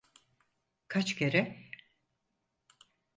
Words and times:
Kaç 0.87 1.15
kere? 1.15 1.71